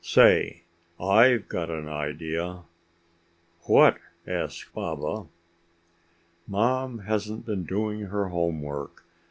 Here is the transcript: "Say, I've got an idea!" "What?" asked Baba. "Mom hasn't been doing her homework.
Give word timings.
"Say, 0.03 0.63
I've 0.99 1.47
got 1.47 1.69
an 1.69 1.87
idea!" 1.87 2.61
"What?" 3.67 3.99
asked 4.25 4.73
Baba. 4.73 5.27
"Mom 6.47 6.97
hasn't 6.97 7.45
been 7.45 7.65
doing 7.65 8.05
her 8.07 8.29
homework. 8.29 9.05